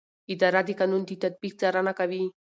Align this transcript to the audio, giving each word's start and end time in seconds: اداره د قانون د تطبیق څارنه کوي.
اداره 0.33 0.61
د 0.65 0.69
قانون 0.79 1.01
د 1.05 1.11
تطبیق 1.23 1.53
څارنه 1.61 1.93
کوي. 1.99 2.23